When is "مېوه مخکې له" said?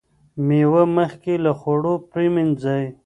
0.47-1.51